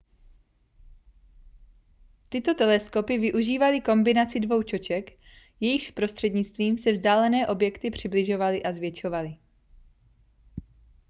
[2.29, 5.11] tyto teleskopy využívaly kombinaci dvou čoček
[5.59, 9.37] jejichž prostřednictvím se vzdálené objekty přibližovaly a zvětšovaly